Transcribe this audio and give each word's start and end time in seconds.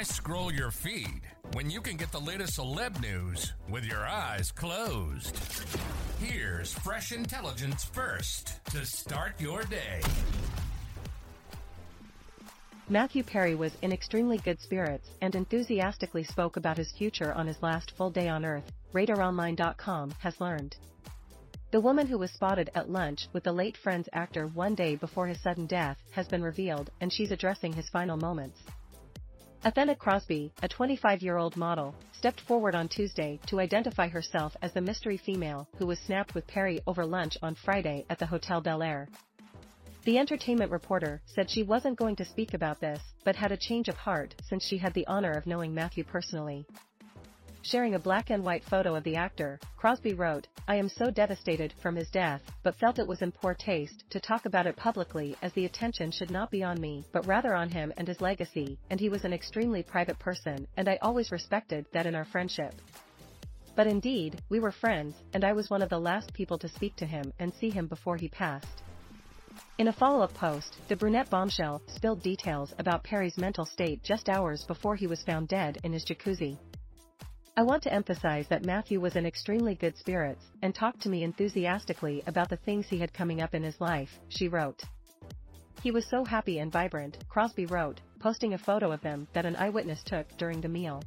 Why 0.00 0.04
scroll 0.04 0.50
your 0.50 0.70
feed 0.70 1.20
when 1.52 1.68
you 1.68 1.82
can 1.82 1.98
get 1.98 2.10
the 2.10 2.18
latest 2.18 2.58
celeb 2.58 3.02
news 3.02 3.52
with 3.68 3.84
your 3.84 4.06
eyes 4.06 4.50
closed? 4.50 5.38
Here's 6.18 6.72
fresh 6.72 7.12
intelligence 7.12 7.84
first 7.84 8.64
to 8.70 8.86
start 8.86 9.38
your 9.38 9.62
day. 9.64 10.00
Matthew 12.88 13.22
Perry 13.22 13.54
was 13.54 13.76
in 13.82 13.92
extremely 13.92 14.38
good 14.38 14.58
spirits 14.62 15.06
and 15.20 15.34
enthusiastically 15.34 16.24
spoke 16.24 16.56
about 16.56 16.78
his 16.78 16.92
future 16.92 17.34
on 17.34 17.46
his 17.46 17.62
last 17.62 17.90
full 17.90 18.08
day 18.08 18.26
on 18.26 18.42
Earth, 18.42 18.72
RadarOnline.com 18.94 20.12
has 20.20 20.40
learned. 20.40 20.76
The 21.72 21.80
woman 21.82 22.06
who 22.06 22.16
was 22.16 22.30
spotted 22.30 22.70
at 22.74 22.88
lunch 22.88 23.28
with 23.34 23.44
the 23.44 23.52
late 23.52 23.76
Friends 23.76 24.08
actor 24.14 24.46
one 24.46 24.74
day 24.74 24.96
before 24.96 25.26
his 25.26 25.42
sudden 25.42 25.66
death 25.66 25.98
has 26.12 26.26
been 26.26 26.42
revealed 26.42 26.90
and 27.02 27.12
she's 27.12 27.32
addressing 27.32 27.74
his 27.74 27.90
final 27.90 28.16
moments. 28.16 28.62
Athena 29.62 29.94
Crosby, 29.94 30.50
a 30.62 30.68
25-year-old 30.68 31.54
model, 31.54 31.94
stepped 32.12 32.40
forward 32.40 32.74
on 32.74 32.88
Tuesday 32.88 33.38
to 33.46 33.60
identify 33.60 34.08
herself 34.08 34.56
as 34.62 34.72
the 34.72 34.80
mystery 34.80 35.18
female 35.18 35.68
who 35.76 35.86
was 35.86 35.98
snapped 35.98 36.34
with 36.34 36.46
Perry 36.46 36.80
over 36.86 37.04
lunch 37.04 37.36
on 37.42 37.54
Friday 37.54 38.06
at 38.08 38.18
the 38.18 38.24
Hotel 38.24 38.62
Bel 38.62 38.82
Air. 38.82 39.06
The 40.04 40.16
entertainment 40.16 40.72
reporter 40.72 41.20
said 41.26 41.50
she 41.50 41.62
wasn't 41.62 41.98
going 41.98 42.16
to 42.16 42.24
speak 42.24 42.54
about 42.54 42.80
this, 42.80 43.02
but 43.22 43.36
had 43.36 43.52
a 43.52 43.56
change 43.58 43.88
of 43.88 43.96
heart 43.96 44.34
since 44.48 44.64
she 44.64 44.78
had 44.78 44.94
the 44.94 45.06
honor 45.06 45.32
of 45.32 45.46
knowing 45.46 45.74
Matthew 45.74 46.04
personally. 46.04 46.64
Sharing 47.62 47.94
a 47.94 47.98
black 47.98 48.30
and 48.30 48.42
white 48.42 48.64
photo 48.64 48.94
of 48.94 49.04
the 49.04 49.16
actor, 49.16 49.60
Crosby 49.76 50.14
wrote, 50.14 50.46
I 50.66 50.76
am 50.76 50.88
so 50.88 51.10
devastated 51.10 51.74
from 51.82 51.94
his 51.94 52.08
death, 52.08 52.40
but 52.62 52.74
felt 52.76 52.98
it 52.98 53.06
was 53.06 53.20
in 53.20 53.32
poor 53.32 53.52
taste 53.52 54.02
to 54.10 54.18
talk 54.18 54.46
about 54.46 54.66
it 54.66 54.76
publicly 54.76 55.36
as 55.42 55.52
the 55.52 55.66
attention 55.66 56.10
should 56.10 56.30
not 56.30 56.50
be 56.50 56.64
on 56.64 56.80
me, 56.80 57.04
but 57.12 57.26
rather 57.26 57.54
on 57.54 57.68
him 57.68 57.92
and 57.98 58.08
his 58.08 58.22
legacy, 58.22 58.78
and 58.88 58.98
he 58.98 59.10
was 59.10 59.24
an 59.24 59.34
extremely 59.34 59.82
private 59.82 60.18
person, 60.18 60.66
and 60.78 60.88
I 60.88 60.98
always 61.02 61.30
respected 61.30 61.84
that 61.92 62.06
in 62.06 62.14
our 62.14 62.24
friendship. 62.24 62.74
But 63.76 63.86
indeed, 63.86 64.40
we 64.48 64.58
were 64.58 64.72
friends, 64.72 65.14
and 65.34 65.44
I 65.44 65.52
was 65.52 65.68
one 65.68 65.82
of 65.82 65.90
the 65.90 66.00
last 66.00 66.32
people 66.32 66.56
to 66.58 66.68
speak 66.68 66.96
to 66.96 67.06
him 67.06 67.30
and 67.38 67.52
see 67.52 67.68
him 67.68 67.88
before 67.88 68.16
he 68.16 68.28
passed. 68.28 68.82
In 69.76 69.88
a 69.88 69.92
follow-up 69.92 70.32
post, 70.32 70.76
the 70.88 70.96
brunette 70.96 71.28
bombshell 71.28 71.82
spilled 71.88 72.22
details 72.22 72.72
about 72.78 73.04
Perry's 73.04 73.36
mental 73.36 73.66
state 73.66 74.02
just 74.02 74.30
hours 74.30 74.64
before 74.64 74.96
he 74.96 75.06
was 75.06 75.22
found 75.22 75.48
dead 75.48 75.78
in 75.84 75.92
his 75.92 76.04
jacuzzi. 76.04 76.56
I 77.60 77.62
want 77.62 77.82
to 77.82 77.92
emphasize 77.92 78.48
that 78.48 78.64
Matthew 78.64 79.00
was 79.00 79.16
in 79.16 79.26
extremely 79.26 79.74
good 79.74 79.94
spirits 79.98 80.46
and 80.62 80.74
talked 80.74 81.02
to 81.02 81.10
me 81.10 81.24
enthusiastically 81.24 82.22
about 82.26 82.48
the 82.48 82.56
things 82.56 82.86
he 82.88 82.96
had 82.98 83.12
coming 83.12 83.42
up 83.42 83.54
in 83.54 83.62
his 83.62 83.78
life, 83.82 84.08
she 84.30 84.48
wrote. 84.48 84.82
He 85.82 85.90
was 85.90 86.06
so 86.08 86.24
happy 86.24 86.60
and 86.60 86.72
vibrant, 86.72 87.18
Crosby 87.28 87.66
wrote, 87.66 88.00
posting 88.18 88.54
a 88.54 88.58
photo 88.58 88.92
of 88.92 89.02
them 89.02 89.28
that 89.34 89.44
an 89.44 89.56
eyewitness 89.56 90.02
took 90.02 90.26
during 90.38 90.62
the 90.62 90.70
meal. 90.70 91.02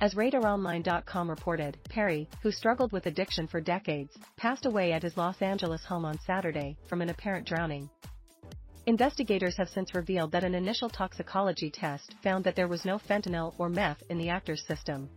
As 0.00 0.14
RadarOnline.com 0.14 1.28
reported, 1.28 1.76
Perry, 1.88 2.28
who 2.40 2.52
struggled 2.52 2.92
with 2.92 3.06
addiction 3.06 3.48
for 3.48 3.60
decades, 3.60 4.16
passed 4.36 4.64
away 4.64 4.92
at 4.92 5.02
his 5.02 5.16
Los 5.16 5.42
Angeles 5.42 5.84
home 5.84 6.04
on 6.04 6.20
Saturday 6.20 6.76
from 6.88 7.02
an 7.02 7.10
apparent 7.10 7.48
drowning. 7.48 7.90
Investigators 8.86 9.56
have 9.56 9.68
since 9.68 9.92
revealed 9.92 10.30
that 10.30 10.44
an 10.44 10.54
initial 10.54 10.88
toxicology 10.88 11.68
test 11.68 12.14
found 12.22 12.44
that 12.44 12.54
there 12.54 12.68
was 12.68 12.84
no 12.84 12.96
fentanyl 12.96 13.56
or 13.58 13.68
meth 13.68 14.04
in 14.08 14.18
the 14.18 14.28
actor's 14.28 14.64
system. 14.64 15.10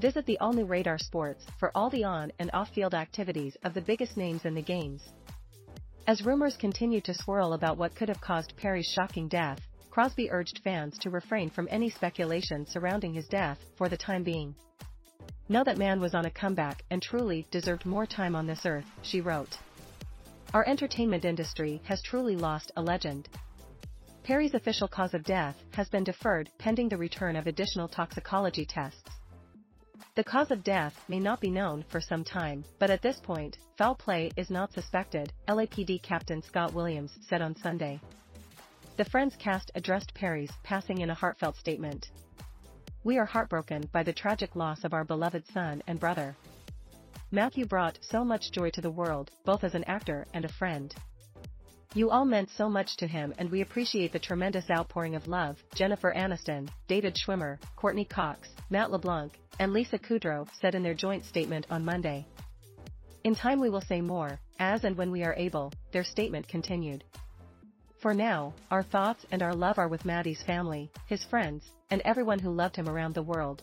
Visit 0.00 0.24
the 0.24 0.38
all-new 0.38 0.64
Radar 0.64 0.96
Sports 0.96 1.44
for 1.58 1.70
all 1.74 1.90
the 1.90 2.04
on- 2.04 2.32
and 2.38 2.50
off-field 2.54 2.94
activities 2.94 3.54
of 3.64 3.74
the 3.74 3.82
biggest 3.82 4.16
names 4.16 4.46
in 4.46 4.54
the 4.54 4.62
games. 4.62 5.02
As 6.06 6.24
rumors 6.24 6.56
continue 6.56 7.02
to 7.02 7.12
swirl 7.12 7.52
about 7.52 7.76
what 7.76 7.94
could 7.94 8.08
have 8.08 8.22
caused 8.22 8.56
Perry's 8.56 8.86
shocking 8.86 9.28
death, 9.28 9.60
Crosby 9.90 10.30
urged 10.30 10.62
fans 10.64 10.96
to 11.00 11.10
refrain 11.10 11.50
from 11.50 11.68
any 11.70 11.90
speculation 11.90 12.64
surrounding 12.64 13.12
his 13.12 13.28
death 13.28 13.58
for 13.76 13.90
the 13.90 13.96
time 13.98 14.22
being. 14.22 14.54
Know 15.50 15.64
that 15.64 15.76
man 15.76 16.00
was 16.00 16.14
on 16.14 16.24
a 16.24 16.30
comeback 16.30 16.82
and 16.90 17.02
truly 17.02 17.46
deserved 17.50 17.84
more 17.84 18.06
time 18.06 18.34
on 18.34 18.46
this 18.46 18.64
earth, 18.64 18.86
she 19.02 19.20
wrote. 19.20 19.58
Our 20.54 20.66
entertainment 20.66 21.26
industry 21.26 21.82
has 21.84 22.00
truly 22.00 22.36
lost 22.36 22.72
a 22.74 22.82
legend. 22.82 23.28
Perry's 24.22 24.54
official 24.54 24.88
cause 24.88 25.12
of 25.12 25.24
death 25.24 25.56
has 25.72 25.90
been 25.90 26.04
deferred 26.04 26.48
pending 26.56 26.88
the 26.88 26.96
return 26.96 27.36
of 27.36 27.46
additional 27.46 27.86
toxicology 27.86 28.64
tests. 28.64 29.19
The 30.14 30.24
cause 30.24 30.50
of 30.50 30.64
death 30.64 31.04
may 31.08 31.18
not 31.18 31.40
be 31.40 31.50
known 31.50 31.84
for 31.88 32.00
some 32.00 32.24
time, 32.24 32.64
but 32.78 32.90
at 32.90 33.02
this 33.02 33.20
point, 33.20 33.58
foul 33.76 33.94
play 33.94 34.30
is 34.36 34.50
not 34.50 34.72
suspected, 34.72 35.32
LAPD 35.46 36.02
Captain 36.02 36.42
Scott 36.42 36.72
Williams 36.72 37.18
said 37.20 37.42
on 37.42 37.54
Sunday. 37.56 38.00
The 38.96 39.04
Friends 39.04 39.36
cast 39.36 39.70
addressed 39.74 40.14
Perry's 40.14 40.52
passing 40.62 41.00
in 41.00 41.10
a 41.10 41.14
heartfelt 41.14 41.56
statement. 41.56 42.10
We 43.04 43.18
are 43.18 43.24
heartbroken 43.24 43.88
by 43.92 44.02
the 44.02 44.12
tragic 44.12 44.56
loss 44.56 44.84
of 44.84 44.92
our 44.92 45.04
beloved 45.04 45.46
son 45.46 45.82
and 45.86 45.98
brother. 45.98 46.36
Matthew 47.30 47.64
brought 47.64 47.98
so 48.02 48.24
much 48.24 48.52
joy 48.52 48.70
to 48.70 48.80
the 48.80 48.90
world, 48.90 49.30
both 49.44 49.64
as 49.64 49.74
an 49.74 49.84
actor 49.84 50.26
and 50.34 50.44
a 50.44 50.52
friend. 50.52 50.94
You 51.92 52.10
all 52.10 52.24
meant 52.24 52.50
so 52.50 52.68
much 52.68 52.96
to 52.98 53.08
him 53.08 53.34
and 53.38 53.50
we 53.50 53.62
appreciate 53.62 54.12
the 54.12 54.20
tremendous 54.20 54.70
outpouring 54.70 55.16
of 55.16 55.26
love, 55.26 55.56
Jennifer 55.74 56.14
Aniston, 56.16 56.68
David 56.86 57.16
Schwimmer, 57.16 57.58
Courteney 57.74 58.04
Cox, 58.04 58.48
Matt 58.70 58.92
LeBlanc, 58.92 59.32
and 59.58 59.72
Lisa 59.72 59.98
Kudrow 59.98 60.46
said 60.60 60.76
in 60.76 60.84
their 60.84 60.94
joint 60.94 61.24
statement 61.24 61.66
on 61.68 61.84
Monday. 61.84 62.24
In 63.24 63.34
time 63.34 63.60
we 63.60 63.70
will 63.70 63.80
say 63.80 64.00
more, 64.00 64.38
as 64.60 64.84
and 64.84 64.96
when 64.96 65.10
we 65.10 65.24
are 65.24 65.34
able, 65.34 65.72
their 65.92 66.04
statement 66.04 66.46
continued. 66.46 67.02
For 68.00 68.14
now, 68.14 68.54
our 68.70 68.84
thoughts 68.84 69.26
and 69.32 69.42
our 69.42 69.54
love 69.54 69.78
are 69.78 69.88
with 69.88 70.04
Matty's 70.04 70.42
family, 70.44 70.92
his 71.06 71.24
friends, 71.24 71.64
and 71.90 72.00
everyone 72.02 72.38
who 72.38 72.52
loved 72.52 72.76
him 72.76 72.88
around 72.88 73.14
the 73.14 73.22
world. 73.22 73.62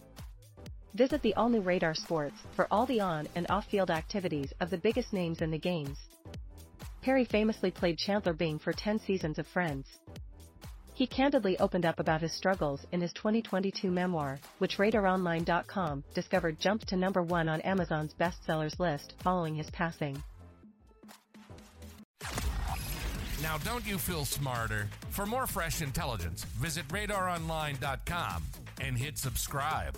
Visit 0.95 1.21
the 1.21 1.33
all-new 1.35 1.61
Radar 1.61 1.95
Sports 1.95 2.35
for 2.57 2.67
all 2.69 2.85
the 2.85 2.99
on- 2.99 3.29
and 3.35 3.47
off-field 3.49 3.89
activities 3.89 4.51
of 4.59 4.69
the 4.69 4.77
biggest 4.77 5.13
names 5.13 5.41
in 5.41 5.49
the 5.49 5.57
games. 5.57 5.97
Perry 7.07 7.23
famously 7.23 7.71
played 7.71 7.97
Chandler 7.97 8.33
Bing 8.33 8.59
for 8.59 8.73
10 8.73 8.99
seasons 8.99 9.39
of 9.39 9.47
Friends. 9.47 9.87
He 10.93 11.07
candidly 11.07 11.57
opened 11.57 11.85
up 11.85 12.01
about 12.01 12.19
his 12.19 12.33
struggles 12.33 12.85
in 12.91 12.99
his 12.99 13.13
2022 13.13 13.89
memoir, 13.89 14.39
which 14.57 14.77
RadarOnline.com 14.77 16.03
discovered 16.13 16.59
jumped 16.59 16.89
to 16.89 16.97
number 16.97 17.23
one 17.23 17.47
on 17.47 17.61
Amazon's 17.61 18.13
bestsellers 18.13 18.77
list 18.77 19.13
following 19.23 19.55
his 19.55 19.69
passing. 19.69 20.21
Now, 23.41 23.57
don't 23.59 23.87
you 23.87 23.97
feel 23.97 24.25
smarter? 24.25 24.89
For 25.11 25.25
more 25.25 25.47
fresh 25.47 25.81
intelligence, 25.81 26.43
visit 26.59 26.85
radaronline.com 26.89 28.43
and 28.81 28.97
hit 28.97 29.17
subscribe. 29.17 29.97